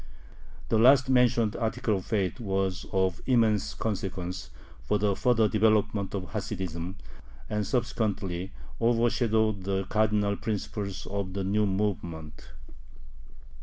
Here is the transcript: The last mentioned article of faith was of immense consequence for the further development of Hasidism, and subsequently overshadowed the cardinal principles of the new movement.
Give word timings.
The 0.69 0.79
last 0.79 1.11
mentioned 1.11 1.55
article 1.55 1.97
of 1.97 2.05
faith 2.07 2.39
was 2.39 2.87
of 2.91 3.21
immense 3.27 3.75
consequence 3.75 4.49
for 4.81 4.97
the 4.97 5.15
further 5.15 5.47
development 5.47 6.15
of 6.15 6.29
Hasidism, 6.31 6.95
and 7.47 7.67
subsequently 7.67 8.51
overshadowed 8.81 9.63
the 9.63 9.83
cardinal 9.89 10.37
principles 10.37 11.05
of 11.05 11.33
the 11.33 11.43
new 11.43 11.67
movement. 11.67 12.49